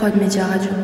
[0.00, 0.79] Prod Média Radio.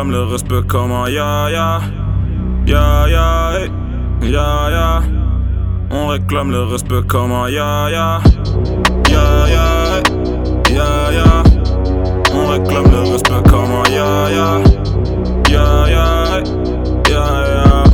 [0.00, 1.80] On réclame le respect comme Ja, ja
[2.70, 3.50] Ja, Ya
[4.22, 5.02] ya, ja.
[5.92, 8.20] On réclame le respect comme un ya ya.
[9.10, 9.66] Ya ya,
[10.70, 11.42] ya ya.
[12.32, 14.62] On réclame le respect comme un ya ya.
[15.50, 16.06] Ya ya,
[17.10, 17.84] ya ya.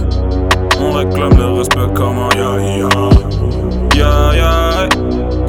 [0.79, 2.89] On réclame le respect comme un ya ya.
[3.97, 4.53] Ya ya,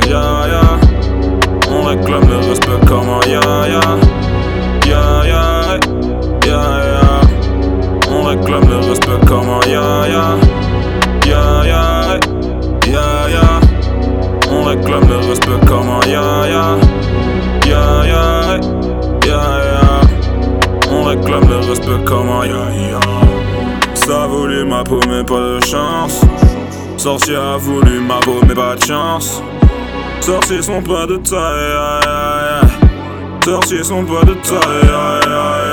[0.10, 0.62] ya ya.
[1.70, 3.82] On réclame le respect comme un ya ya
[4.88, 5.57] Ya ya
[6.48, 6.62] Ya
[8.10, 10.26] On réclame le respect comme un ya ya
[11.26, 12.20] Ya ya
[12.88, 13.48] Ya ya
[14.50, 16.78] On réclame le respect comme un ya ya
[17.68, 18.24] Ya ya
[19.28, 19.82] Ya ya
[20.90, 23.00] On réclame le respect comme un ya ya
[23.94, 26.22] Ça voulu ma peau mais pas de chance.
[26.96, 29.42] Sorcier a voulu ma peau mais pas de chance.
[30.22, 32.70] Sorciers sont pas de taille, aïe, aïe.
[33.44, 35.67] Sorciers sont pas de taille, aïe, aïe.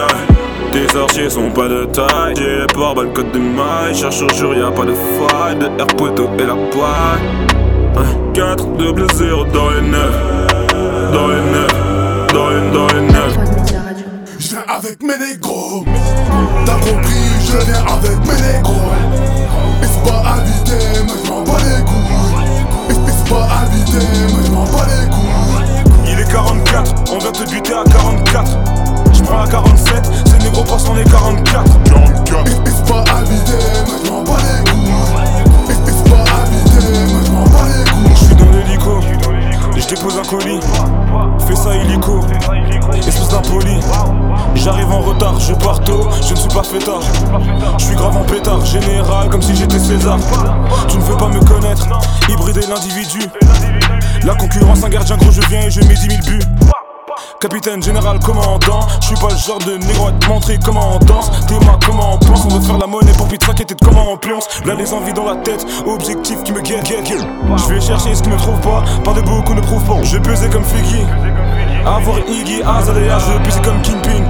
[0.75, 2.35] Tes sorciers sont pas de taille.
[2.37, 3.95] J'ai les pare le code de maille.
[3.95, 5.57] Cherche au jour, y'a pas de faille.
[5.57, 8.35] De air poteau et la paille.
[8.35, 11.13] 4, double 0 dans les 9.
[11.13, 12.33] Dans les 9.
[12.33, 13.35] Dans les, dans les 9.
[13.35, 14.05] Prod Média Radio.
[14.37, 15.85] Je viens avec mes négros
[16.67, 18.91] T'as compris, je viens avec mes négros
[19.81, 24.05] Et c'est pas habité, mais je m'en bats les couilles Et et c'est pas habité,
[24.27, 29.14] mais je m'en bats les couilles Il est 44, on vient te buter à 44.
[29.25, 31.65] Prends à 47, c'est négro parce qu'on est 44.
[31.67, 34.91] Et et c'est pas habité, m'en bats les couilles
[35.69, 39.01] Et et c'est pas habité, m'en bats les couilles Je suis dans l'hélico,
[39.77, 40.61] je dépose un colis.
[41.47, 42.21] Fais ça illico,
[42.97, 43.81] espèce d'impoli.
[44.55, 47.01] J'arrive en retard, je pars tôt, je ne suis pas fêtard.
[47.79, 50.19] Je suis grave en pétard, général, comme si j'étais César.
[50.89, 51.87] Tu ne veux pas me connaître,
[52.29, 53.21] hybrider l'individu.
[54.23, 56.47] La concurrence, un gardien gros, je viens et je mets 10 000 buts.
[57.41, 60.99] Capitaine, général, commandant Je suis pas le genre de négro à te montrer comment on
[61.05, 61.31] danse.
[61.47, 64.13] T'es ma comment on pense On veut faire la monnaie pour vite s'inquiéter de comment
[64.13, 66.87] on pionce Là les envies dans la tête, objectif qui me guette.
[66.87, 70.03] Je vais chercher ce qui me trouve pas Par beaucoup ne prouve pas.
[70.03, 71.03] Je peser comme Figgy
[71.85, 74.25] Avoir Iggy, Azalea, je peser comme Kingpin.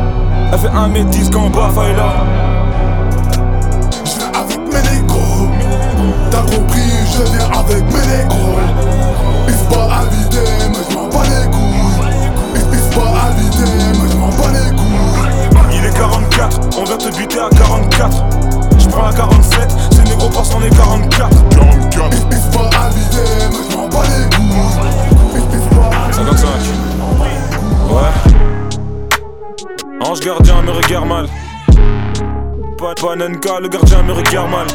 [0.53, 2.44] Elle fait 1m10 quand Bafa est là
[33.27, 34.67] Le gardien me regarde mal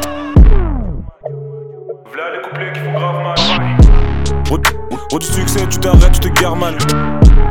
[2.12, 3.35] V'là les couplets qui font grave mal.
[5.12, 6.76] Route du succès, tu t'arrêtes, tu te gares mal.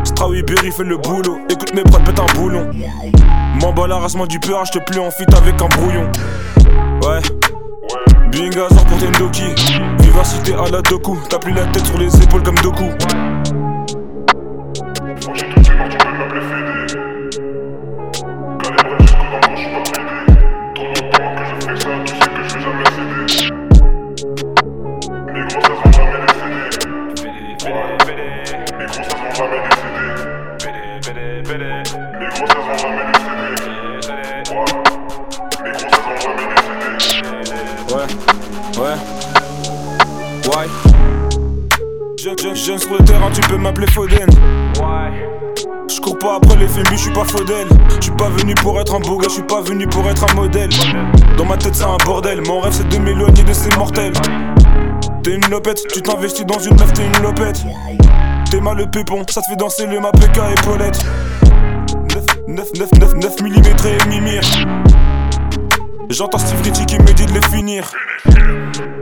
[0.02, 1.38] Straoui Berry fait le boulot.
[1.50, 2.68] Écoute mes prods, pète un boulon.
[3.60, 6.10] M'en bats la moi du peur, je te plus en fit avec un brouillon.
[7.02, 7.20] Ouais.
[8.32, 9.54] Bingazor pour tes Ndoki
[10.00, 12.84] Vivacité à la Doku T'as plus la tête sur les épaules comme Doku
[38.78, 38.94] ouais,
[40.46, 40.66] ouais.
[42.18, 44.28] Je, je, jeune sur le terrain, tu peux m'appeler Foden.
[45.88, 47.66] Je cours pas après les films, je suis pas Faudel.
[47.96, 50.24] Je suis pas venu pour être un beau gars, je suis pas venu pour être
[50.30, 50.70] un modèle.
[51.36, 52.40] Dans ma tête, c'est un bordel.
[52.46, 54.12] Mon rêve, c'est de m'éloigner de ces mortels.
[55.22, 57.64] T'es une lopette, tu t'investis dans une meuf, t'es une lopette.
[58.50, 61.04] T'es mal le pépon, ça te fait danser le MAPK et Paulette.
[62.08, 64.42] 9, 9, 9, 9, 9 mm et mimir.
[66.10, 67.90] J'entends Steve Ritchie qui me dit de les finir.
[68.24, 68.97] Calibre jusqu'au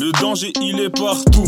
[0.00, 1.44] Le danger il est partout,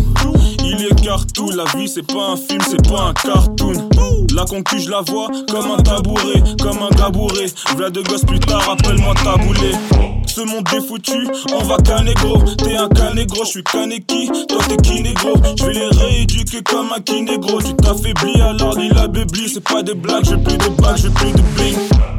[0.62, 1.50] il est partout.
[1.50, 3.88] La vie c'est pas un film, c'est pas un cartoon.
[4.36, 7.46] La concu je la vois comme un tabouret, comme un gabouré.
[7.76, 9.72] V'là de gosse plus tard, appelle-moi taboulé.
[10.28, 12.40] Ce monde est foutu, on va canner gros.
[12.58, 15.32] T'es un cané gros, je suis cané Toi t'es qui négro?
[15.58, 17.60] Je vais les rééduquer comme un kiné gros.
[17.60, 19.48] Tu t'affaiblis alors il a bébli.
[19.48, 21.76] C'est pas des blagues, j'ai plus de bagues, j'ai plus de bling.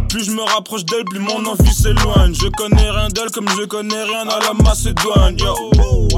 [0.10, 2.34] Plus je me rapproche d'elle, plus mon envie s'éloigne.
[2.34, 5.38] Je connais rien d'elle comme je connais rien à la Macédoine.
[5.38, 5.56] Yo.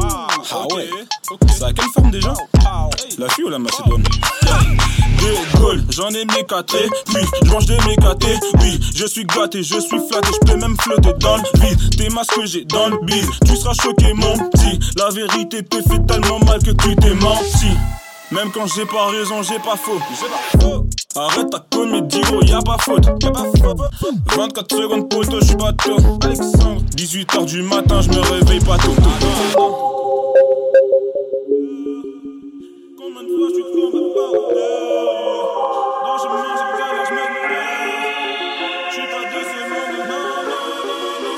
[0.02, 0.90] Ah ouais,
[1.58, 2.34] ça a quelle forme déjà?
[3.18, 4.04] La fille ou la Macédoine?
[4.04, 8.40] Des Gaules, j'en ai mes catés, puis je mange des mécatés.
[8.62, 11.98] Oui, je suis gâté, je suis flatté, je peux même flotter dans le vide.
[11.98, 14.80] Tes masques que j'ai dans le bide, tu seras choqué mon petit.
[14.96, 17.72] La vérité te fait tellement mal que tu t'es menti.
[18.32, 20.00] Même quand j'ai pas raison, j'ai pas faux.
[21.16, 23.04] Arrête ta comédie, gros, y'a pas faute.
[23.24, 23.80] Y'a pas faute.
[24.38, 25.98] 24 secondes toi, j'suis pas tôt.
[26.24, 28.94] Alexandre, 18h du matin, j'me réveille pas tôt.
[32.96, 34.32] Combien de fois j'suis tombé par
[36.06, 37.26] Dans ce monde, c'est galère, j'me
[38.92, 41.36] J'suis pas de ce monde, non, non, non.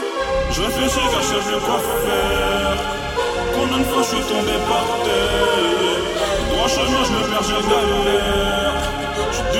[0.51, 2.77] Je réfléchis car je cherche quoi faire.
[3.55, 6.01] Combien de fois j'suis tombé par terre?
[6.51, 8.60] Droit chemin, j'me perds, je galère.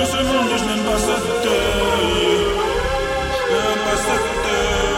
[0.02, 2.52] De ce monde et j'n'aime pas cette terre.
[3.50, 4.98] J'n'aime pas cette terre.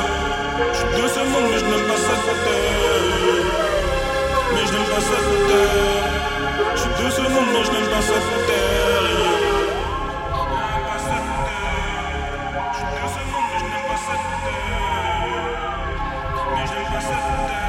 [0.74, 3.44] J'suis de ce monde mais j'n'aime pas cette terre.
[4.54, 6.06] Mais j'n'aime pas cette terre.
[6.78, 9.04] J'suis de ce monde mais j'n'aime pas cette terre.
[13.34, 14.74] Mais j'n'aime pas cette terre.
[16.56, 17.63] Mais j'n'aime pas cette terre.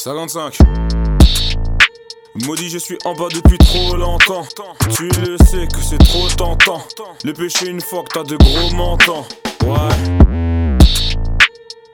[0.00, 0.56] 55
[2.46, 4.46] Maudit, je suis en bas depuis trop longtemps.
[4.96, 6.82] Tu le sais que c'est trop tentant.
[7.22, 9.26] Le péché, une fois que t'as de gros montants.
[9.64, 10.78] Ouais.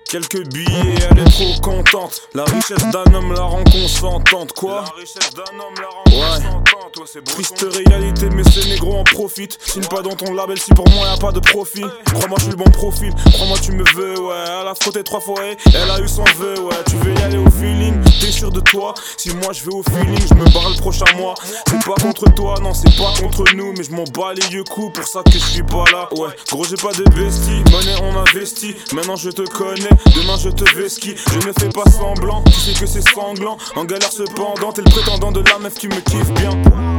[0.04, 2.28] Quelques billets, elle est trop contente.
[2.32, 4.52] La richesse d'un homme la rend consentante.
[4.52, 4.84] Quoi?
[4.84, 6.85] La richesse d'un homme la rend consentante.
[7.24, 9.58] Triste réalité, mais ces négros en profitent.
[9.64, 11.84] Signe pas dans ton label si pour moi y'a pas de profit.
[12.14, 13.12] Crois-moi, je suis le bon profil.
[13.32, 14.34] Crois-moi, tu me veux, ouais.
[14.60, 16.76] Elle a frotté trois fois et elle a eu son vœu, ouais.
[16.88, 18.94] Tu veux y aller au feeling, t'es sûr de toi?
[19.16, 21.34] Si moi je vais au feeling, je me barre le prochain mois.
[21.68, 23.72] C'est pas contre toi, non, c'est pas contre nous.
[23.76, 26.08] Mais je m'en bats les yeux coups pour ça que je suis pas là.
[26.16, 27.62] Ouais, gros, j'ai pas de bestie.
[27.70, 28.74] Monnaie, on investit.
[28.92, 29.90] Maintenant, je te connais.
[30.14, 33.84] Demain je te vesquille, je ne fais pas semblant, tu sais que c'est sanglant, en
[33.84, 36.50] galère cependant, t'es le prétendant de la meuf qui me kiffe bien.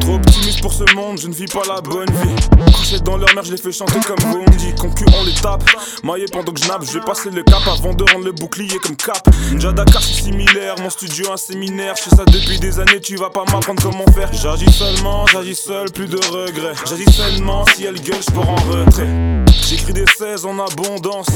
[0.01, 2.35] Trop optimiste pour ce monde, je ne vis pas la bonne vie.
[2.73, 4.73] Couché dans leur mère, je les fais chanter comme Bondi.
[4.75, 5.63] Concu, on les tape,
[6.03, 8.77] maillé pendant que je nappe, je vais passer le cap avant de rendre le bouclier
[8.79, 9.27] comme cap.
[9.51, 13.15] Déjà Dakar, c'est similaire, mon studio un séminaire, je fais ça depuis des années, tu
[13.15, 14.31] vas pas m'apprendre comment faire.
[14.33, 16.75] J'agis seulement, j'agis seul, plus de regrets.
[16.85, 19.07] J'agis seulement, si elle gueule, je pars en retrait.
[19.67, 21.27] J'écris des 16 en abondance,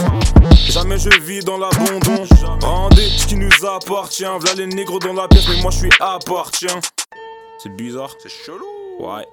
[0.70, 2.30] jamais je vis dans l'abondance.
[2.62, 4.24] Rendez ce qui nous appartient.
[4.24, 6.68] V'là les négros dans la pièce, mais moi je suis appartient.
[7.62, 8.16] C'est bizarre.
[8.18, 8.66] C'est chelou.
[8.98, 9.28] Ouais.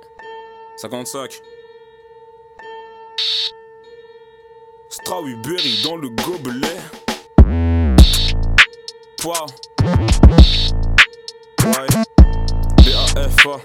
[0.76, 1.40] 55.
[4.90, 6.76] Strawberry dans le gobelet.
[9.24, 9.46] Wow.
[11.64, 11.86] Ouais.
[12.84, 13.60] B-A-F-A.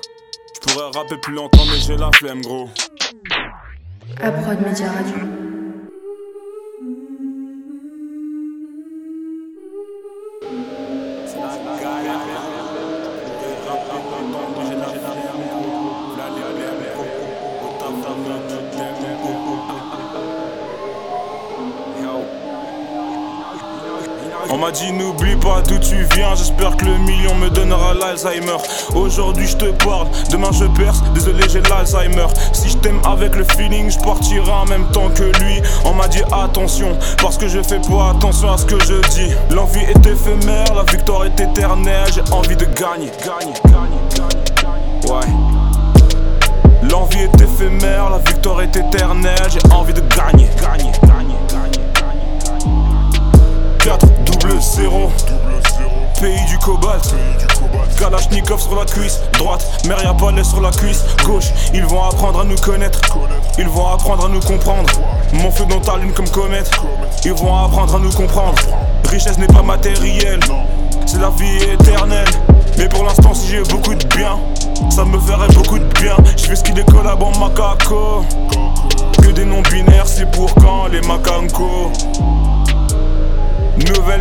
[0.54, 2.70] Je pourrais rapper plus longtemps, mais j'ai la flemme, gros.
[4.22, 5.53] Aprod Media Radio.
[24.64, 28.56] M'a dit n'oublie pas d'où tu viens, j'espère que le million me donnera l'Alzheimer.
[28.96, 32.28] Aujourd'hui je te parle, demain je perce, désolé j'ai l'Alzheimer.
[32.54, 35.62] Si je t'aime avec le feeling, je partirai en même temps que lui.
[35.84, 39.34] On m'a dit attention, parce que je fais pas attention à ce que je dis.
[39.52, 44.00] L'envie est éphémère, la victoire est éternelle, j'ai envie de gagner, gagner, gagner,
[44.62, 45.14] gagner.
[45.14, 46.90] Ouais.
[46.90, 50.92] L'envie est éphémère, la victoire est éternelle, j'ai envie de gagner, gagner.
[54.44, 55.12] Double 0
[56.20, 57.16] Pays du cobalt.
[57.98, 62.44] Kalachnikov sur la cuisse Droite, Meria Palais sur la cuisse Gauche, ils vont apprendre à
[62.44, 63.00] nous connaître.
[63.58, 64.90] Ils vont apprendre à nous comprendre.
[65.34, 66.70] Mon feu dans ta lune comme comète.
[67.26, 68.60] Ils vont apprendre à nous comprendre.
[69.10, 70.40] Richesse n'est pas matérielle.
[71.06, 72.28] C'est la vie éternelle.
[72.78, 74.38] Mais pour l'instant si j'ai beaucoup de bien
[74.90, 76.16] ça me ferait beaucoup de bien.
[76.38, 78.24] Je fais ce qui décolle en macaco.
[79.22, 81.92] Que des noms binaires, c'est pour quand les macancos?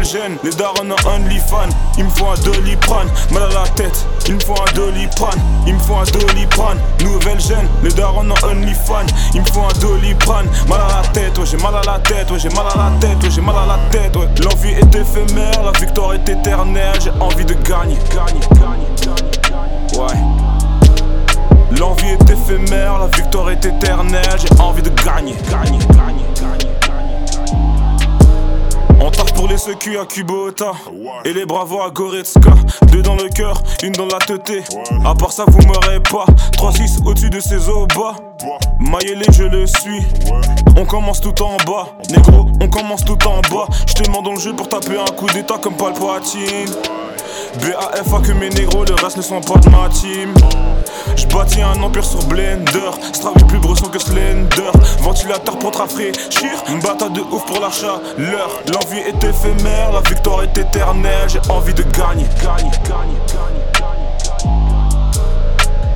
[0.02, 1.68] Les darons en OnlyFans.
[1.96, 4.04] Il me faut un doliprane, mal à la tête.
[4.26, 6.78] Il me faut un doliprane, il me faut un doliprane.
[7.04, 9.06] Nouvelle gêne, les darons en OnlyFans.
[9.32, 12.28] Il me faut un doliprane, mal à la tête, ouais, j'ai mal à la tête,
[12.32, 14.28] ouais, j'ai mal à la tête, ouais, j'ai mal à la tête, ouais.
[14.42, 17.00] L'envie est éphémère, la victoire est éternelle.
[17.00, 20.02] J'ai envie de gagner, gagner, gagner, gagner.
[20.02, 21.78] Ouais.
[21.78, 24.36] L'envie est éphémère, la victoire est éternelle.
[24.36, 26.21] J'ai envie de gagner, gagner, gagner.
[29.04, 30.70] On tape pour les secus à Kubota
[31.24, 32.54] Et les bravos à Goretzka.
[32.92, 34.62] Deux dans le cœur, une dans la teuté
[35.04, 36.24] À part ça vous m'aurez pas.
[36.52, 38.14] 3-6 au-dessus de ces bas
[38.78, 40.06] Maillé je le suis.
[40.76, 41.88] On commence tout en bas.
[42.10, 43.66] Négro, on commence tout en bas.
[43.88, 46.70] Je te demande dans le jeu pour taper un coup d'état comme Palpatine
[47.60, 50.32] BAFA que mes négros, le reste ne sont pas de ma team.
[51.16, 54.70] J'bâtis un empire sur Blender, Strap plus bresson que Slender.
[55.00, 58.00] Ventilateur pour te rafraîchir, une bataille de ouf pour l'achat.
[58.16, 61.28] L'heure, l'envie est éphémère, la victoire est éternelle.
[61.28, 63.62] J'ai envie de gagner, gagner, gagner, gagner.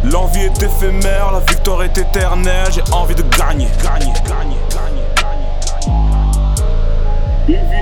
[0.04, 2.68] L'envie est éphémère, la victoire est éternelle.
[2.72, 5.02] J'ai envie de gagner, gagner, gagner, gagner,
[7.48, 7.75] gagner.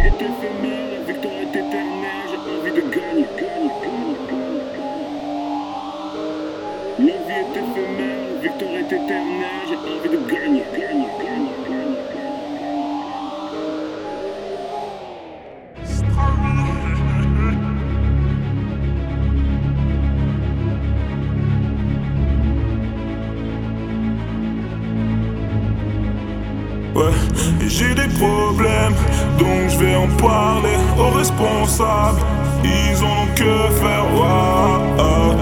[27.76, 28.94] J'ai des problèmes,
[29.36, 32.20] donc je vais en parler aux responsables.
[32.62, 35.34] Ils ont que faire, ouah, ah.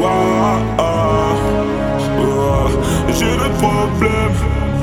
[0.00, 1.34] Ouah, ah.
[2.20, 2.70] Ouah.
[3.18, 4.36] J'ai des problèmes,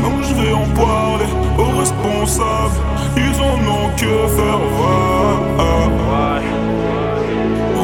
[0.03, 2.79] donc je vais en parler aux responsables.
[3.15, 5.87] Ils en ont que faire, ouah, ah.
[6.11, 6.41] Ah.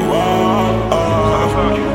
[0.09, 1.90] Ouah.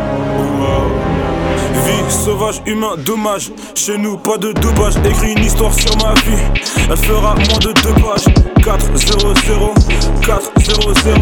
[2.09, 3.51] Sauvage, humain, dommage.
[3.75, 4.95] Chez nous, pas de dopage.
[5.05, 6.43] Écris une histoire sur ma vie.
[6.91, 8.33] Elle fera moins de deux pages.
[8.63, 9.75] 4 0 0
[10.23, 11.17] 4 0 0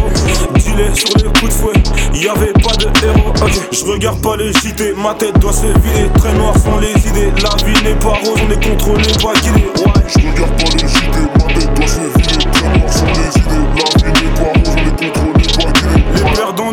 [0.55, 1.83] Dealer sur les coups de fouet.
[2.13, 3.29] Y'avait pas de héros.
[3.41, 4.93] Ok, je regarde pas les JT.
[4.95, 6.09] Ma tête doit se vider.
[6.17, 7.31] Très noir sans les idées.
[7.41, 9.67] La vie n'est pas rose, on est contrôlé, pas guidé.
[9.77, 9.93] Ouais.
[10.07, 13.44] Je regarde pas les JT, ma tête doit se vider Très noir sans les idées,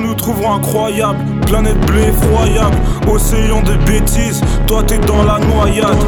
[0.01, 1.19] Nous trouveront incroyables.
[1.47, 2.77] Planète bleue effroyable.
[3.11, 4.41] Océan de bêtises.
[4.67, 5.99] Toi t'es dans la noyade.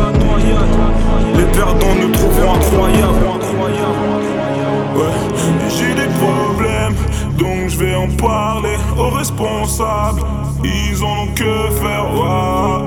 [1.36, 3.24] Les perdants nous trouveront incroyables.
[4.96, 6.94] Ouais, j'ai des problèmes,
[7.36, 10.22] donc je vais en parler aux responsables.
[10.62, 12.06] Ils ont que faire.
[12.14, 12.80] Ouah.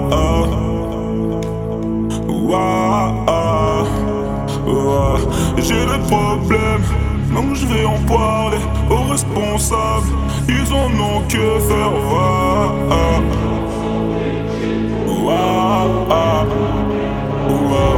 [2.27, 3.83] Ouah, ah.
[4.65, 5.17] Ouah.
[5.57, 6.83] J'ai des problèmes,
[7.33, 8.57] donc je vais en parler
[8.89, 10.07] aux responsables.
[10.47, 11.91] Ils en ont que faire.
[11.93, 13.21] Ouah, ah.
[15.07, 16.45] Ouah, ah.
[17.49, 17.97] Ouah.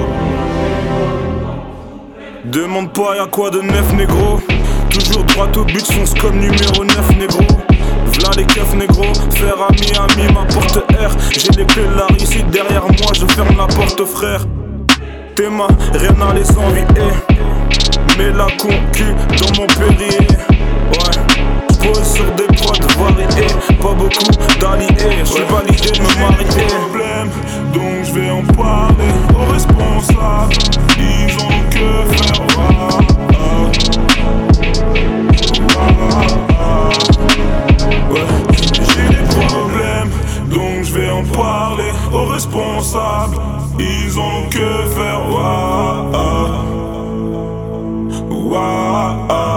[2.46, 4.40] Demande pas y'a quoi de neuf négro
[4.90, 7.44] Toujours droit au but, fonce comme numéro 9 négro
[8.14, 12.08] V'là les keufs négro, faire ami ami ma porte R J'ai les clés de la
[12.08, 14.46] réussite derrière moi, je ferme la porte frère
[15.40, 16.84] T'es ma, rien à les envier.
[18.18, 19.06] Mais la concu
[19.40, 20.18] dans mon périer
[20.92, 21.16] Ouais
[21.72, 23.48] J'pose sur des prods variés
[23.82, 26.68] Pas beaucoup d'alliés J'suis validé me marier.
[26.68, 27.30] Problème,
[27.74, 30.56] donc je vais en parler aux responsables.
[30.98, 33.19] Ils ont que faire
[42.14, 43.38] aux responsables
[43.80, 46.66] Ils ont que faire ouah, ah.
[49.30, 49.49] Ah.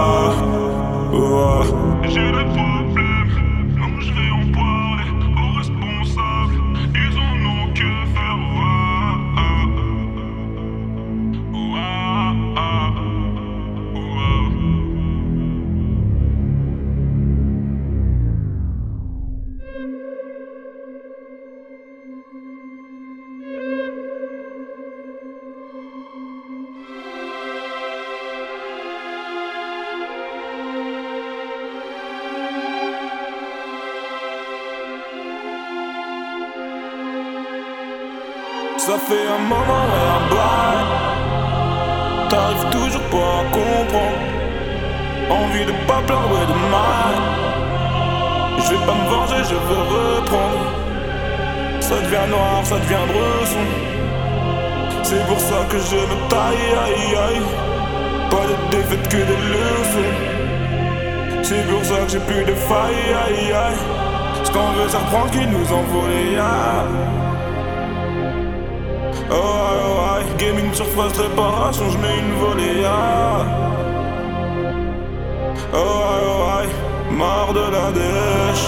[45.29, 47.15] Envie de pas pleurer de mal
[48.57, 50.65] Je vais pas me venger, je veux reprendre.
[51.79, 53.65] Ça devient noir, ça devient bresson.
[55.03, 57.41] C'est pour ça que je me taille, aïe aïe.
[58.29, 60.33] Pas de défaite que des leçons.
[61.43, 63.75] C'est pour ça que j'ai plus de failles, aïe aïe.
[64.43, 66.37] Ce qu'on veut, ça reprend qui nous ont volé,
[69.29, 72.85] Oh aïe, oh aïe, gaming surface réparation, je mets une volée,
[75.75, 76.69] Oh oh aïe,
[77.09, 78.65] marre de la dèche.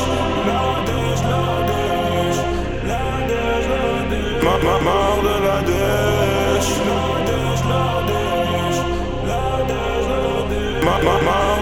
[0.50, 2.42] La dèche, la dèche,
[2.90, 4.44] la dèche, la dèche.
[4.46, 6.74] Ma, marre de la dèche.
[6.90, 8.82] La dèche, la dèche,
[9.30, 10.84] la dèche, la dèche.
[10.86, 10.96] Ma,
[11.28, 11.55] marre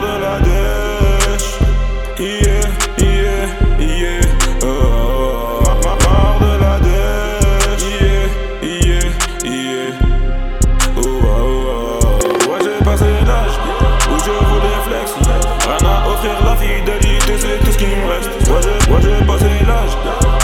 [16.24, 18.30] La fidélité, c'est tout ce qui me reste.
[18.48, 19.96] Ouais, j'ai, ouais, j'ai passé l'âge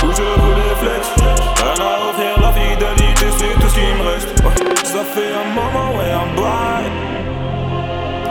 [0.04, 1.08] où je voulais flex.
[1.56, 4.28] Rien à offrir, la fidélité, c'est tout ce qui me reste.
[4.86, 6.92] Ça fait un moment, ouais, un bail.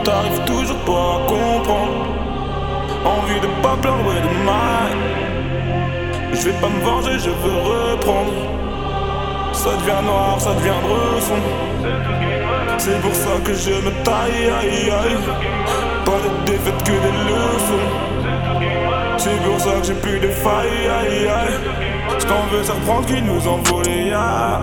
[0.05, 2.07] T'arrives toujours pas à comprendre.
[3.07, 4.93] Envie de pas pleurer, ouais, de mal.
[6.35, 8.33] Je vais pas me venger, je veux reprendre.
[9.55, 11.41] Ça devient noir, ça devient bresson.
[12.77, 15.17] C'est pour ça que je me taille, aïe aïe.
[16.89, 17.29] Des.
[19.19, 21.53] C'est pour ça que j'ai plus de failles, aïe aïe.
[22.19, 24.61] Ce qu'on veut, ça reprend qui nous volé, ya.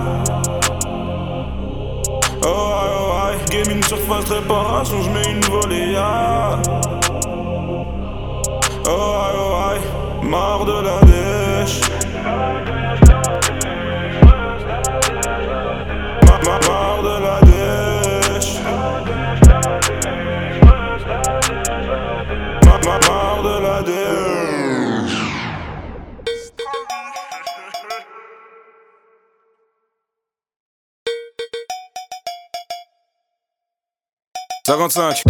[2.42, 6.58] Oh aïe, oh aïe, gaming surface réparation, je mets une volée, ya.
[8.88, 9.82] Oh aïe, oh aïe,
[10.24, 11.82] marre de la dèche.
[16.24, 17.45] Ma, ma, marre de la dèche.
[22.96, 23.96] Ma, marre de la dèche.
[34.66, 35.24] 55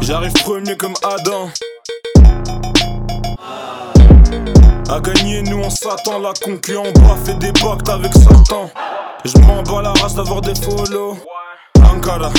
[0.00, 1.48] J'arrive premier comme Adam.
[4.90, 6.18] À gagner, nous on s'attend.
[6.18, 8.70] La concurrent bas fait des pactes avec Satan.
[9.24, 11.16] Je m'en bats la race d'avoir des follow.
[11.82, 12.30] Ankara,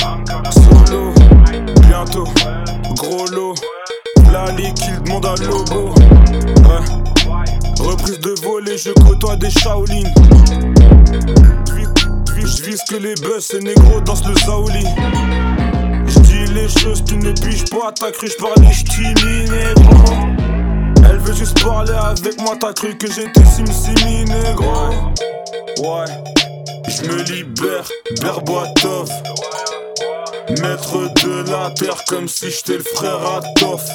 [0.52, 1.14] solo,
[1.88, 2.28] bientôt,
[2.96, 3.56] gros lot.
[4.32, 5.94] La liquide demande à Lobo.
[7.80, 10.04] Reprise de volée, je côtoie des Shaolin.
[12.60, 14.84] Je vise que les buzz, ces négros dansent le Saouli.
[16.08, 18.84] Je dis les choses, tu ne piges pas, t'as cru, je parlais, je.
[21.10, 23.66] Elle veut juste parler avec moi, t'as cru que j'étais Sim
[24.26, 24.90] négro.
[25.80, 26.06] Ouais,
[26.88, 27.88] je me libère,
[28.22, 29.10] Berboitov.
[30.50, 33.86] Maître de la terre comme si j'étais le frère Toff.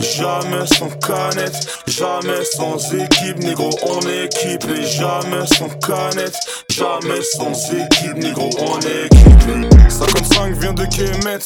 [0.00, 4.82] Jamais sans canette, jamais sans équipe, négro, on est équipé.
[4.82, 6.36] Jamais sans canette,
[6.68, 9.68] jamais sans équipe, négro, on est équipé.
[9.88, 11.38] 55 vient de Kemet,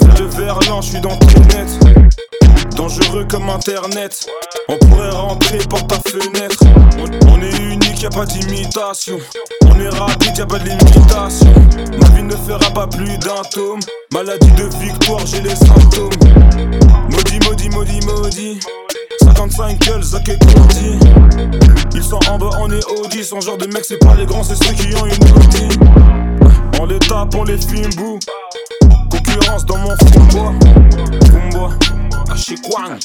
[0.00, 1.68] vers de Verlan, je suis dans net.
[2.76, 4.26] Dangereux comme internet,
[4.68, 6.58] on pourrait rentrer par ta fenêtre.
[7.28, 9.18] On, est unique, y a pas d'imitation.
[9.66, 11.52] On est rapide, y a pas de limitation.
[12.00, 13.80] Ma vie ne fera pas plus d'un tome.
[14.12, 16.10] Maladie de victoire, j'ai les symptômes.
[17.10, 18.60] Maudit, maudit, maudit, maudit.
[19.22, 20.98] 55 gueules, Zach et Cody.
[21.94, 23.24] Ils sont en bas, on est Audi.
[23.24, 25.68] Son genre de mec, c'est pas les grands, c'est ceux qui ont une Audi.
[26.80, 28.18] On les tape, on les filme, bouh.
[29.66, 29.90] Dans mon.
[32.30, 32.98] À chez Kwang.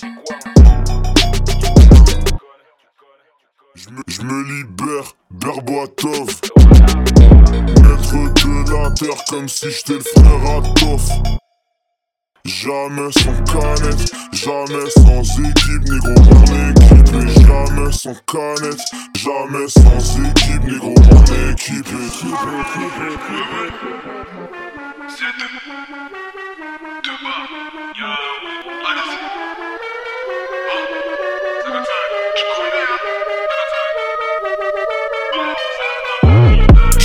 [3.76, 6.28] Je me, libère, Berboitov.
[7.82, 11.10] Maître de la terre comme si j'étais le frère à Toff.
[12.46, 17.22] Jamais sans canette, jamais sans équipe, négro, on est équipé.
[17.42, 18.82] Jamais sans canette,
[19.16, 21.98] jamais sans équipe, négro, on est équipé.
[25.10, 25.26] J'ai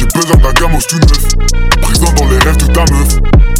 [0.07, 1.25] besoin d'un gamin tout neuf,
[1.81, 3.09] présent dans les rêves de ta meuf.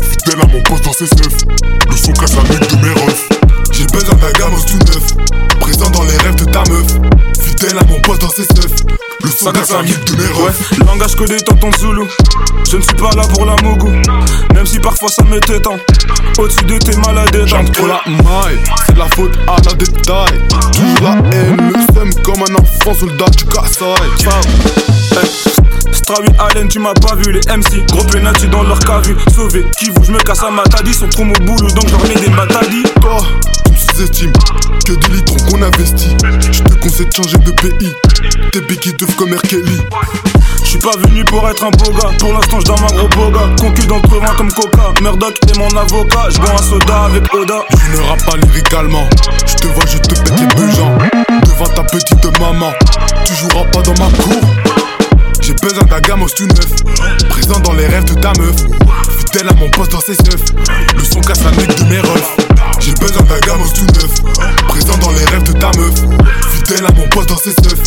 [0.03, 1.45] Fidèle à mon poste dans ses seufs,
[1.89, 3.29] le son casse la nuque de mes refs.
[3.73, 5.15] J'ai besoin d'un gamin tout neuf,
[5.61, 6.99] présent dans les rêves de ta meuf.
[7.41, 8.85] Fidèle à mon poste dans ses seufs,
[9.23, 10.29] le son casse la nuque de mes.
[10.43, 10.53] Ouais,
[10.87, 12.03] langage codé tonton Zulu.
[12.71, 13.91] Je ne suis pas là pour la mougou.
[14.55, 15.77] Même si parfois ça me t'étend.
[16.39, 20.41] Au-dessus de tes malades J'aime trop la maille, c'est de la faute à la détail.
[20.73, 23.85] Toujours la haine, le seum comme un enfant soldat du Kassai.
[25.93, 27.87] Strawi Allen, tu m'as pas vu les MC.
[27.87, 29.17] Gros penalty dans leur cas vu.
[29.35, 30.93] Sauvé, qui vous, je me casse à matadi.
[30.93, 32.83] Sont trop mon boulot donc je leur mets des matadis.
[33.01, 33.19] Toi,
[33.95, 34.33] sous-estime
[34.87, 36.17] que des litrons qu'on investit.
[36.41, 37.95] Je te conseille de changer de pays.
[38.53, 39.43] Tes béquilles doivent comme R.
[39.43, 39.79] Kelly.
[40.63, 43.09] Je suis pas venu pour être un beau gars, pour l'instant je dans ma gros
[43.09, 43.41] boga.
[43.61, 46.29] Concu dans le comme Coca, Murdoch est mon avocat.
[46.31, 47.61] Je bois un soda avec Oda.
[47.71, 49.09] Je ne rappe pas lyricalement,
[49.47, 50.99] je te vois, je te pète les besoins.
[51.47, 52.73] Devant ta petite maman,
[53.25, 54.43] tu joueras pas dans ma cour.
[55.41, 58.57] J'ai besoin d'un gamos tout neuf, présent dans les rêves de ta meuf.
[59.19, 60.45] Fidèle à mon poste dans ses seufs,
[60.97, 62.54] le son casse la nuque de mes refs.
[62.85, 64.23] J'ai besoin d'un gamos tout neuf,
[64.69, 65.95] présent dans les rêves de ta meuf.
[66.53, 67.81] Fidèle à mon poste dans ses seufs,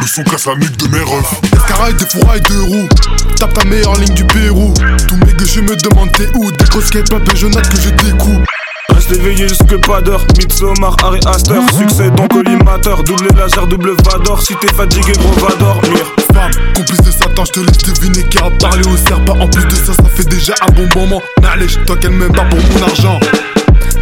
[0.00, 1.34] le son casse la nuque de mes refs.
[1.52, 2.88] Escaraille, des fourrailles, deux roues,
[3.36, 4.72] tape ta meilleure ligne du Pérou.
[5.06, 8.46] Tous mes gueux, me demandent t'es où, des grosses pas je note que je découpe.
[8.94, 14.40] Reste éveillé jusque pas d'heure, Midsommar, Harry Aster Succès donc collimateur, double laser, double vador.
[14.40, 16.14] Si t'es fatigué gros va dormir.
[16.32, 19.66] Femme, complice de Satan, je te laisse deviner qui a parlé au serpent En plus
[19.66, 21.22] de ça, ça fait déjà un bon moment.
[21.52, 23.20] Allez, toi qu'elle m'aime pas pour mon argent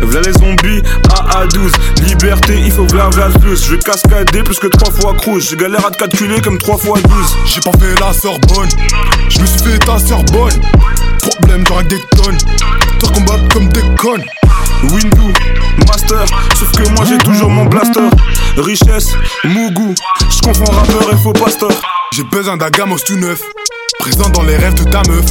[0.03, 0.83] V'là les zombies,
[1.35, 1.72] A 12
[2.03, 5.85] Liberté, il faut v'là v'là plus Je cascader plus que 3 fois crouche Je galère
[5.87, 8.68] à te calculer comme 3 fois 12 J'ai pas fait la Sorbonne.
[9.29, 9.96] Je me suis fait ta
[10.33, 10.61] bonne
[11.18, 12.38] Problème, j'aurais des tonnes.
[13.01, 14.25] Toi combat comme des connes.
[14.85, 15.33] Windu,
[15.88, 18.09] Master, sauf que moi j'ai toujours mon blaster.
[18.57, 19.94] Richesse, Mougou,
[20.31, 21.70] je confonds rappeur et faux pasteur.
[22.12, 23.40] J'ai besoin d'un gamos tout neuf,
[23.99, 25.27] présent dans les rêves de ta meuf.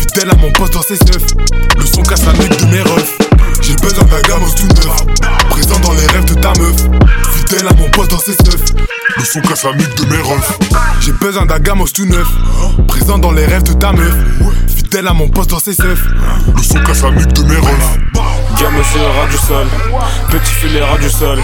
[0.00, 1.26] Fidèle à mon poste dans ses seufs,
[1.78, 3.27] le son casse la nuque de mes refs.
[3.60, 5.06] J'ai besoin d'un gamos tout neuf,
[5.50, 6.76] présent dans les rêves de ta meuf.
[7.34, 8.64] Fidèle à mon poste dans ses seufs,
[9.18, 10.58] le son casse la nuque de mes refs.
[11.00, 12.28] J'ai besoin d'un gamos tout neuf,
[12.86, 14.14] présent dans les rêves de ta meuf.
[14.74, 16.06] Fidèle à mon poste dans ses seufs,
[16.56, 17.98] le son casse la nuque de mes refs.
[18.58, 19.66] Gamme ras du sol,
[20.30, 21.38] petit filet ras du sol.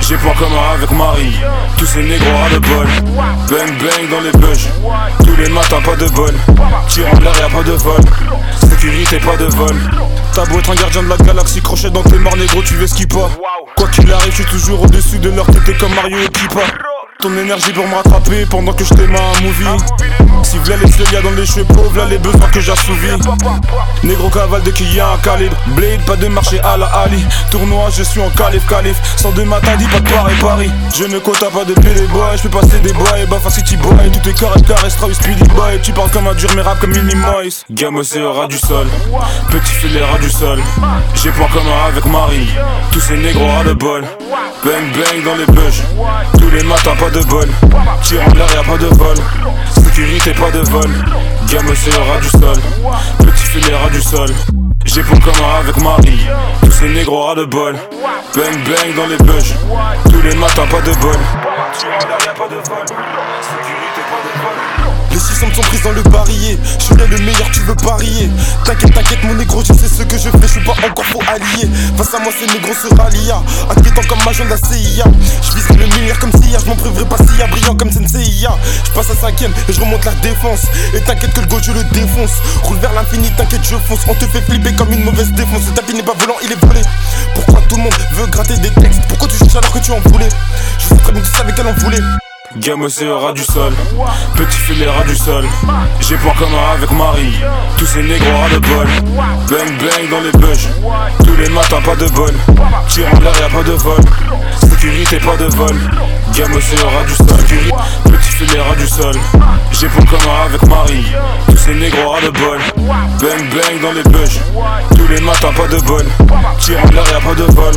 [0.00, 1.34] J'ai point commun avec Marie,
[1.76, 2.86] tous ces négros ras de bol.
[3.50, 4.68] Bang bang dans les bugs,
[5.24, 6.32] tous les matins pas de bol.
[6.88, 8.00] Tire en l'air y'a pas de vol,
[8.70, 9.76] sécurité pas de vol.
[10.32, 12.86] T'as beau être un gardien de la galaxie, crochet dans tes morts négro, tu veux
[12.86, 13.30] ski pas.
[13.76, 16.60] Quoi qu'il arrive, je suis toujours au-dessus de leur tête comme Mario et Pipa.
[17.20, 19.84] Ton énergie pour me rattraper pendant que je t'aime un movie.
[20.42, 23.08] Si v'là les y'a dans les cheveux pauvres, là les besoins que j'assouvis.
[24.02, 25.56] Négro cavale de qui y a un calibre.
[25.68, 27.24] Blade, pas de marché à la Ali.
[27.50, 29.00] Tournoi, je suis en calife, calife.
[29.16, 30.70] Sans de matin, dis pas de Paris, Paris.
[30.94, 33.76] Je ne compte pas de les boys, je peux passer des boys, et bah city
[33.76, 34.10] boy.
[34.10, 35.80] Tout est carré, carré, Strauss, speedy boy.
[35.82, 37.64] Tu parles comme un dur, mais rap comme Mini Moise.
[37.70, 38.86] Gamme ras du sol.
[39.50, 40.60] Petit filet ras du sol.
[41.14, 42.48] J'ai point commun avec Marie.
[42.92, 44.04] Tous ces négros ras de bol.
[44.64, 45.82] Bang bang dans les bugs.
[46.38, 47.48] Tous les matins, pas de bol.
[48.02, 49.16] Tire en l'air, y'a pas de vol.
[49.74, 50.90] Sécurité, pas de vol.
[51.50, 52.56] Gamme ras du sol.
[53.18, 54.28] Petit filet ras du sol.
[54.86, 56.26] J'ai pour commun avec Marie.
[56.62, 57.74] Tous ces négros ras de bol.
[58.34, 59.54] Bang bang dans les bugs.
[60.10, 61.18] Tous les matins, pas de bol.
[61.78, 62.86] Tire l'air, y'a pas de vol.
[62.86, 64.93] Sécurité, pas de vol.
[65.14, 66.58] Les 600 sont prises dans le barillet.
[66.76, 68.28] Je suis le meilleur, tu veux parier.
[68.64, 71.22] T'inquiète, t'inquiète, mon négro, je sais ce que je fais, je suis pas encore faux
[71.28, 71.70] allié.
[71.96, 73.40] Face à moi, c'est négro se rallia.
[73.70, 75.04] Inquiétant comme agent de la CIA.
[75.40, 78.58] Je vise le meilleur comme CIA, je m'en priverai pas si brillant comme Senseiya.
[78.86, 80.62] Je passe à cinquième et je remonte la défense.
[80.94, 82.32] Et t'inquiète que le go, je le défonce.
[82.64, 84.00] Roule vers l'infini, t'inquiète, je fonce.
[84.08, 85.62] On te fait flipper comme une mauvaise défense.
[85.68, 86.80] Le tapis n'est pas volant, il est volé.
[87.36, 89.02] Pourquoi tout le monde veut gratter des textes?
[89.08, 90.28] Pourquoi tu cherches alors que tu en voulais
[90.80, 92.00] Je sais très bien que tu savais qu'elle en voulait.
[92.56, 93.72] Gamme au ras du sol,
[94.36, 95.44] petit filet ras du sol.
[96.00, 97.34] J'ai point commun avec Marie,
[97.76, 98.86] tous ces négros ras de bol.
[99.50, 100.68] Bang bang dans les bugs,
[101.24, 102.32] tous les matins pas de bol.
[102.88, 104.00] Tire en l'air y'a pas de vol,
[104.70, 105.76] sécurité pas de vol.
[106.32, 107.26] Gamme au ras du sol,
[108.04, 109.16] petit filet du sol.
[109.72, 111.06] J'ai point commun avec Marie,
[111.48, 112.58] tous ces négros ras de bol.
[113.20, 114.40] Bang bang dans les bugs,
[114.96, 116.06] tous les matins pas de bol.
[116.60, 117.74] Tire en l'air y'a pas de vol,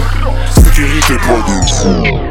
[0.54, 2.28] sécurité pas de vol.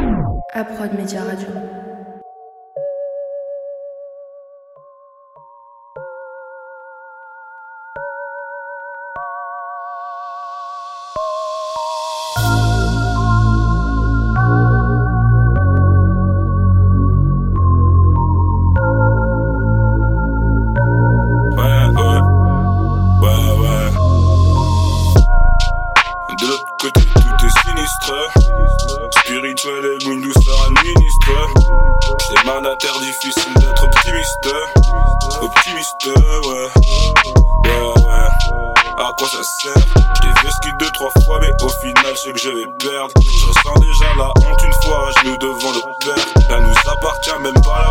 [42.96, 43.08] À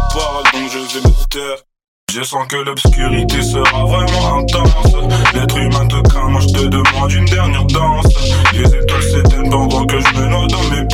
[0.09, 1.65] Prod Média Radio.
[2.23, 4.95] sens que l'obscurité sera vraiment intense.
[5.33, 8.07] L'être humain te craint, moi je te demande une dernière danse.
[8.53, 10.84] Les étoiles s'éteignent pendant que je me noie dans mes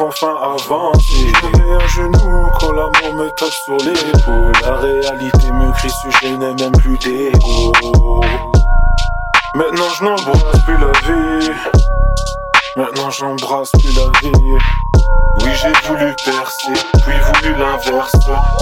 [0.00, 1.32] enfin avancer.
[1.54, 4.52] Et un genou quand l'amour me tape sur l'épaule.
[4.62, 5.90] La réalité me crie
[6.22, 7.72] je n'ai même plus d'ego.
[9.54, 11.50] Maintenant je n'embrasse plus la vie.
[12.76, 14.93] Maintenant j'embrasse plus la vie.
[15.40, 18.12] Oui, j'ai voulu percer, puis voulu l'inverse.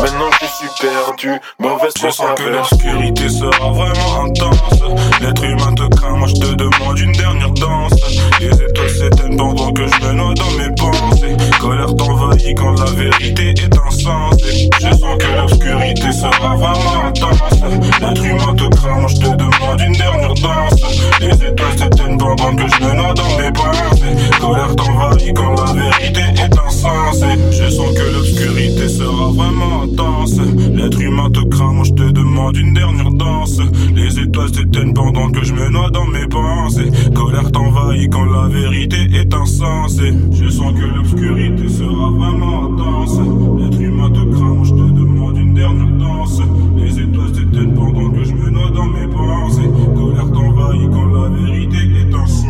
[0.00, 4.80] Maintenant je suis perdu, mauvaise Je sens que l'obscurité sera vraiment intense.
[5.20, 7.92] L'être humain te craint, moi je te demande une dernière danse.
[8.40, 11.36] Les étoiles s'éteignent pendant que je me noie dans mes pensées.
[11.60, 13.68] Colère t'envahit quand la vérité est
[14.02, 17.60] Je sens que l'obscurité sera vraiment intense.
[18.00, 20.82] L'être humain te craint, je te demande une dernière danse.
[21.20, 24.38] Les étoiles s'éteignent pendant que je me noie dans mes pensées.
[24.40, 26.48] Colère t'envahit quand la vérité est
[26.82, 30.36] Je sens que l'obscurité sera vraiment intense.
[30.74, 33.60] L'être humain te craint, moi je te demande une dernière danse.
[33.94, 36.90] Les étoiles s'éteignent pendant que je me noie dans mes pensées.
[37.14, 40.12] Colère t'envahit quand la vérité est insensée.
[40.32, 43.16] Je sens que l'obscurité sera vraiment intense.
[43.60, 46.40] L'être humain te craint, moi je te demande une dernière danse.
[46.76, 49.70] Les étoiles s'éteignent pendant que je me noie dans mes pensées.
[49.94, 52.48] Colère t'envahit quand la vérité est insensée.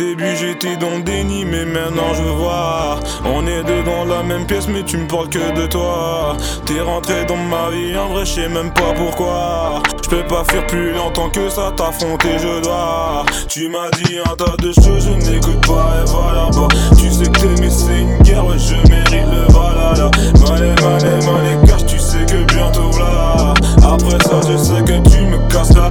[0.00, 2.98] Début j'étais dans le déni mais maintenant je vois.
[3.26, 6.36] On est deux dans la même pièce mais tu me parles que de toi.
[6.64, 9.82] T'es rentré dans ma vie en vrai je sais même pas pourquoi.
[10.02, 13.26] Je peux pas faire plus longtemps que ça t'affronter je dois.
[13.48, 17.30] Tu m'as dit un tas de choses je n'écoute pas et voilà bah Tu sais
[17.30, 20.10] que t'aimer c'est une guerre ouais je mérite le valala
[20.48, 23.52] Malé malé malé cache tu sais que bientôt là.
[23.82, 25.88] Après ça je sais que tu me casses la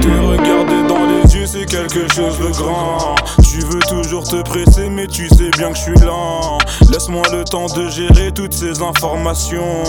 [0.00, 3.13] Te regarder dans les yeux, c'est quelque chose de grand.
[4.14, 6.58] Toujours te presser, mais tu sais bien que je suis lent.
[6.88, 9.82] Laisse-moi le temps de gérer toutes ces informations.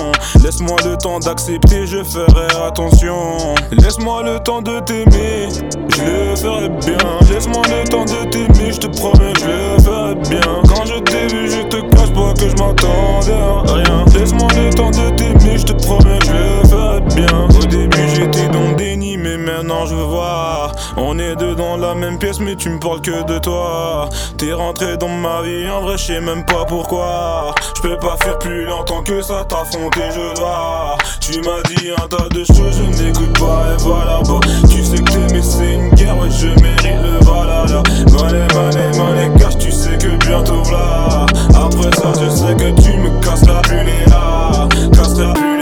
[0.44, 3.38] Laisse-moi le temps d'accepter, je ferai attention.
[3.72, 5.50] Laisse-moi le temps de t'aimer,
[5.96, 6.98] je le ferai bien.
[7.32, 10.62] Laisse-moi le temps de t'aimer, je te promets, je le bien.
[10.68, 14.06] Quand je t'ai vu, je te cache pas que je m'attendais à rien.
[14.14, 17.48] Laisse-moi le temps de t'aimer, je te promets, je ferai bien.
[17.50, 20.72] Au début, j'étais dans le déni, mais maintenant je vois.
[20.98, 24.10] On est deux dans la même pièce, mais tu me parles que de toi.
[24.38, 27.54] T'es rentré dans ma vie, en vrai, je sais même pas pourquoi.
[27.76, 30.98] Je peux pas faire plus longtemps que ça, t'affronter, je dois.
[31.28, 34.22] Tu m'as dit un tas de choses, je n'écoute pas, et voilà.
[34.70, 37.82] Tu sais que t'aimer, c'est une guerre, ouais, je mérite le valala.
[38.14, 41.26] Malé, malé, malé, cache, tu sais que bientôt là.
[41.50, 44.68] Après ça, je sais que tu me casses la plus les là.
[44.94, 45.56] Casse la plus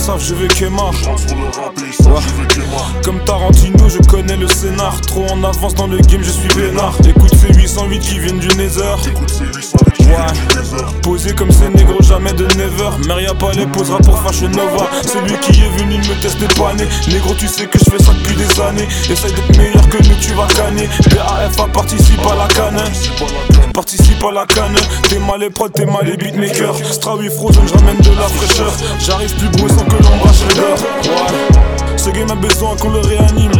[0.00, 0.92] savent je vais Kemar.
[0.92, 2.20] Ouais.
[3.04, 4.98] Comme Tarantino, je connais le scénar.
[5.02, 6.94] Trop en avance dans le game, je suis vénard.
[7.06, 8.94] Écoute ces 808 qui viennent du Nether.
[10.00, 10.16] Ouais.
[11.02, 12.90] Posé comme ces négros, jamais de never.
[13.06, 14.88] Maria Palais posera pour Fashion Nova.
[15.02, 16.84] C'est lui qui est venu me tester pas né.
[17.08, 18.88] Négro, tu sais que je fais ça depuis des années.
[19.10, 20.88] Essaye d'être meilleur que nous, tu vas canner.
[21.14, 22.82] BAFA participe à la canne.
[23.80, 24.76] Participe à la canne.
[25.08, 26.76] T'es mal les prods, t'es mal les beatmakers.
[26.92, 28.70] Strawi Frozen, je de la fraîcheur.
[28.98, 30.80] J'arrive plus beau sans que l'ombrage regarde.
[31.04, 31.96] Ouais.
[31.96, 33.52] Ce game a besoin qu'on le réanime.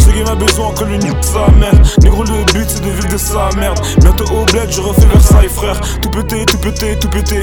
[0.00, 1.80] Ce game a besoin qu'on lui nique sa mère.
[2.02, 3.78] Négro, le but c'est de vivre de sa merde.
[4.00, 5.80] Bientôt au bled, je refais Versailles, frère.
[6.02, 7.42] Tout pété, tout pété, tout pété.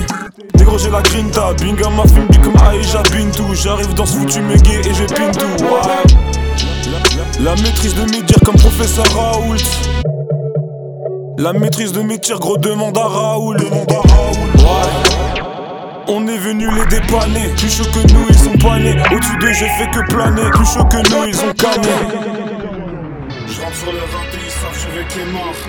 [0.58, 1.54] Négro, j'ai la grinta.
[1.54, 3.56] Binga ma film comme Aïcha Bintou.
[3.56, 5.64] J'arrive dans ce foutu mégué et je pine tout.
[5.64, 6.04] Ouais.
[7.40, 9.56] La maîtrise de mes dires comme professeur Raoult.
[11.38, 13.58] La maîtrise de mes tirs, gros demande à Raoul.
[13.58, 14.50] Demande à Raoul.
[14.58, 16.06] Ouais.
[16.08, 17.50] On est venu les dépanner.
[17.58, 18.96] Plus chaud que nous, ils sont pas nés.
[19.12, 20.50] Au-dessus d'eux, j'ai fait que planer.
[20.52, 21.90] Plus chaud que nous, ils ont canné.
[23.48, 25.62] Je rentre sur le rinté, ils savent, je vais les morts.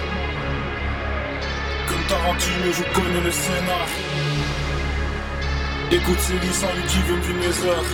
[1.89, 3.89] Comme Tarantino, je connais le scénar.
[5.93, 7.85] Écoute c'est sans lui qui veut plus mes heures.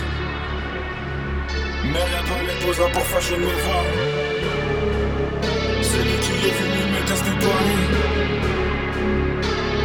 [1.83, 3.53] Mais y'a pas les posas pour fashion Nova.
[3.53, 4.32] C'est
[7.43, 7.61] pas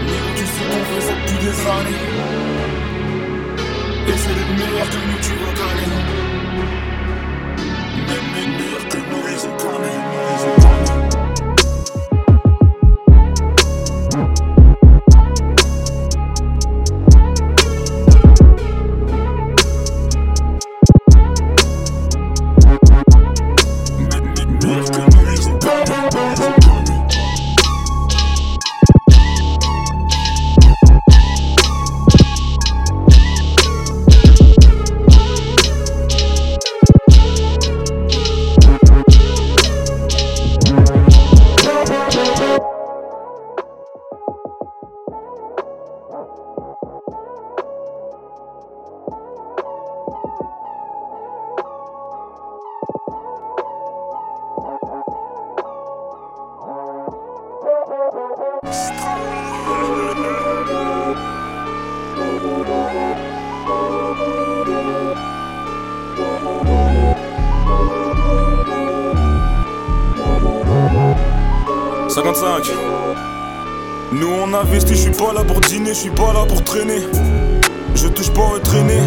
[0.06, 2.06] Négro, tu sais qu'on fait ça depuis des années.
[4.08, 5.92] Et c'est les meilleurs que nous, tu gagner.
[8.08, 10.57] Même les meilleurs que nous, ont
[75.18, 77.00] pas là pour dîner, je suis pas là pour traîner.
[77.94, 79.02] Je touche pas au traîner.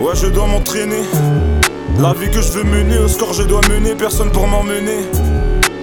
[0.00, 1.02] Ouais, je dois m'entraîner.
[1.98, 5.00] La vie que je veux mener, au score je dois mener, personne pour m'emmener.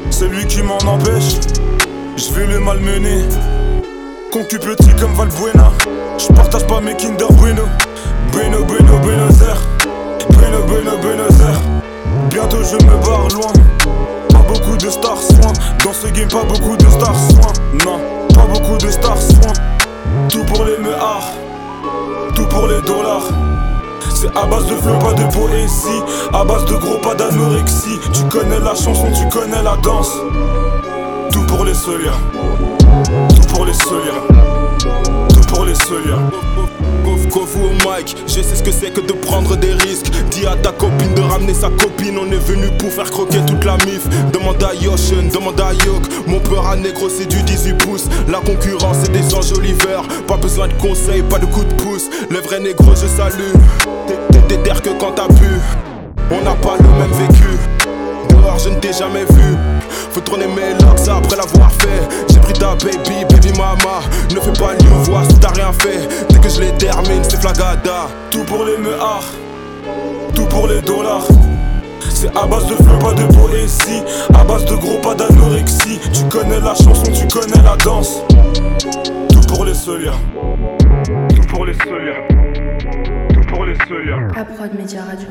[0.10, 1.36] Celui qui m'en empêche,
[2.16, 3.24] je vais le malmener.
[4.32, 5.72] Concu petit comme Valbuena,
[6.18, 7.64] je partage pas mes Kinder Bueno.
[8.32, 9.62] Bueno, Bueno, Buenos Aires.
[10.30, 11.62] Bueno, Bueno, Buenos Aires.
[12.30, 13.54] Bientôt je me barre loin
[14.48, 17.54] beaucoup de stars soin Dans ce game pas beaucoup de stars soin
[17.86, 18.00] Non,
[18.36, 19.54] pas beaucoup de stars soin.
[20.30, 21.24] Tout pour les meurs
[22.36, 23.28] Tout pour les dollars.
[24.14, 26.02] C'est à base de flow, pas de poésie.
[26.34, 28.00] À base de gros, pas d'anorexie.
[28.14, 30.12] Tu connais la chanson, tu connais la danse.
[31.32, 32.12] Tout pour les soliens
[33.36, 34.22] Tout pour les soliens
[35.30, 36.30] Tout pour les soliens
[37.34, 40.12] vous au mic, je sais ce que c'est que de prendre des risques.
[40.32, 43.64] Dis à ta copine de ramener sa copine, on est venu pour faire croquer toute
[43.64, 44.08] la mif.
[44.32, 46.04] Demande à Yoshin, demande à Yok.
[46.28, 48.06] Mon peur à négro, c'est du 18 pouces.
[48.30, 50.02] La concurrence, c'est des anges Oliver.
[50.28, 52.10] Pas besoin de conseils, pas de coups de pouce.
[52.30, 53.54] Le vrai négro, je salue.
[54.48, 55.50] T'es terre que quand t'as pu.
[56.32, 57.50] On n'a pas le même vécu.
[58.30, 59.58] Dehors, je ne t'ai jamais vu.
[60.12, 62.35] Faut tourner mes locks après l'avoir fait.
[62.46, 64.02] Pris ta baby, baby mama.
[64.30, 66.08] Ne fais pas le voix si t'as rien fait.
[66.30, 68.08] Dès que je les termine, c'est flagada.
[68.30, 69.24] Tout pour les meurs,
[70.36, 71.26] tout pour les dollars.
[72.08, 74.04] C'est à base de flow, pas de poésie.
[74.34, 76.00] À base de gros, pas d'anorexie.
[76.14, 78.22] Tu connais la chanson, tu connais la danse.
[79.30, 80.20] Tout pour les soliens.
[81.30, 82.22] Tout pour les soliens.
[83.34, 84.28] Tout pour les soliens.
[84.36, 85.28] À Prod Média Radio.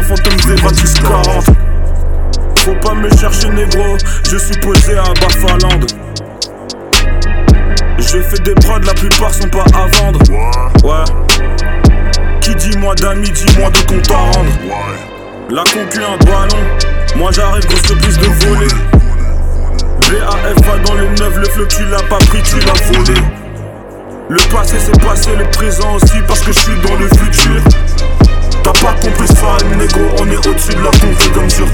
[0.00, 1.44] Un fantôme Zeratis 40.
[2.58, 3.96] Faut pas me chercher négro,
[4.30, 5.80] je suis posé à Bafaland.
[7.98, 10.20] Je fais des prods, la plupart sont pas à vendre.
[10.84, 11.04] Ouais.
[12.40, 14.50] Qui dit moi d'amis, dis moi de compte à rendre.
[15.50, 16.64] La concu un ballon,
[17.16, 18.72] moi j'arrive grosse plus de voler.
[20.00, 23.20] BAFA dans les neuf, le fleu tu l'as pas pris, tu l'as volé.
[24.28, 28.29] Le passé c'est passé, le présent aussi parce que je suis dans le futur.
[28.62, 31.66] T'as pas compris ça, négro, on est au-dessus de la concu comme sur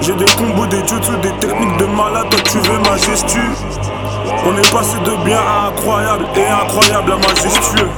[0.00, 2.96] J'ai des combos, des jutsu, des techniques de malade, toi tu veux ma
[4.44, 7.90] On est passé de bien à incroyable et incroyable à majestueux.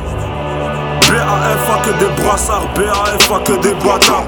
[1.09, 4.25] BAFA que des brassards, BAFA que des bâtards.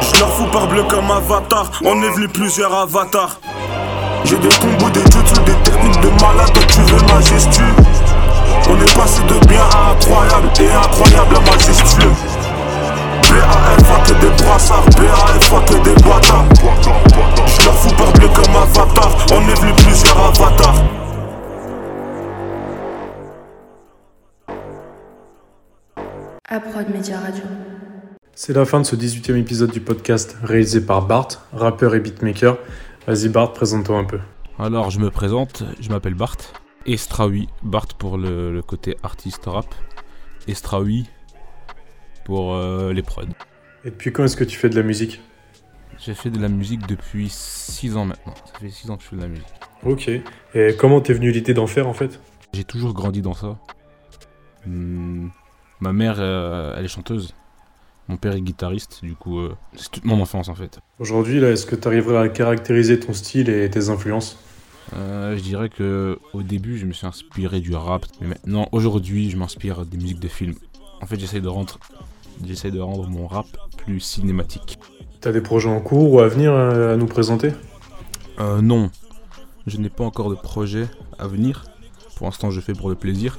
[0.00, 3.38] Je leur fous par bleu comme avatar, on est venu plusieurs avatars.
[4.24, 7.74] J'ai des combos, des jutsu, des techniques de malade, toi tu veux majestueux.
[8.70, 12.33] On est passé de bien à incroyable et incroyable à majestueux.
[13.34, 16.46] BAFA que des brassards, BAFA que des bâtards.
[17.46, 20.84] Je leur fous par bleu comme avatar, on est venu plusieurs avatars.
[26.48, 27.42] Aprod Media Radio.
[28.36, 32.58] C'est la fin de ce 18e épisode du podcast réalisé par Bart, rappeur et beatmaker.
[33.06, 34.20] Vas-y Bart, présente-toi un peu.
[34.58, 36.36] Alors je me présente, je m'appelle Bart.
[36.86, 39.66] Estraoui, Bart pour le, côté artiste rap.
[40.46, 41.06] Estraoui
[42.24, 43.22] pour euh, les prods.
[43.84, 45.20] Et depuis quand est-ce que tu fais de la musique?
[45.98, 48.34] J'ai fait de la musique depuis 6 ans maintenant.
[48.46, 49.46] Ça fait 6 ans que je fais de la musique.
[49.84, 50.10] Ok.
[50.54, 52.20] Et comment t'es venu l'idée d'en faire en fait?
[52.52, 53.58] J'ai toujours grandi dans ça.
[54.66, 55.28] Hmm,
[55.80, 57.34] Ma mère, euh, elle est chanteuse.
[58.08, 60.78] Mon père est guitariste, du coup, euh, c'est toute mon enfance en fait.
[60.98, 64.38] Aujourd'hui, là, est-ce que tu arriverais à caractériser ton style et tes influences?
[64.94, 69.30] Euh, Je dirais que au début, je me suis inspiré du rap, mais maintenant, aujourd'hui,
[69.30, 70.54] je m'inspire des musiques de films.
[71.00, 71.78] En fait, j'essaie de rendre,
[72.44, 74.78] j'essaie de rendre mon rap plus cinématique.
[75.20, 77.52] T'as des projets en cours ou à venir à nous présenter?
[78.38, 78.90] Non,
[79.66, 80.86] je n'ai pas encore de projet
[81.18, 81.64] à venir.
[82.16, 83.38] Pour l'instant, je fais pour le plaisir.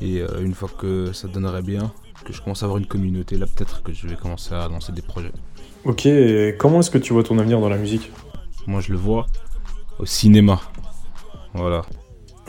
[0.00, 1.92] Et euh, une fois que ça donnerait bien,
[2.24, 4.92] que je commence à avoir une communauté, là peut-être que je vais commencer à lancer
[4.92, 5.32] des projets.
[5.84, 8.12] Ok, et comment est-ce que tu vois ton avenir dans la musique?
[8.66, 9.26] Moi je le vois
[9.98, 10.60] au cinéma.
[11.54, 11.84] Voilà.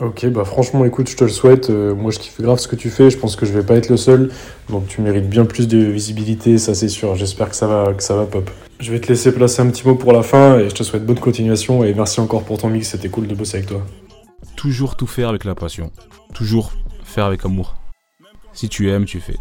[0.00, 1.68] Ok, bah franchement, écoute, je te le souhaite.
[1.68, 3.10] Euh, moi, je kiffe grave ce que tu fais.
[3.10, 4.30] Je pense que je vais pas être le seul.
[4.70, 7.14] Donc, tu mérites bien plus de visibilité, ça c'est sûr.
[7.16, 8.50] J'espère que ça va, que ça va pop.
[8.78, 11.04] Je vais te laisser placer un petit mot pour la fin et je te souhaite
[11.04, 11.84] bonne continuation.
[11.84, 12.88] Et merci encore pour ton mix.
[12.88, 13.82] C'était cool de bosser avec toi.
[14.56, 15.90] Toujours tout faire avec la passion.
[16.32, 16.72] Toujours
[17.04, 17.76] faire avec amour.
[18.54, 19.36] Si tu aimes, tu fais.